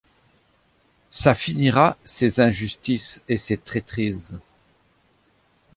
Ça 1.11 1.35
finira, 1.35 1.95
ces 2.05 2.39
injustices 2.39 3.21
et 3.29 3.37
ces 3.37 3.55
traîtrises! 3.55 4.39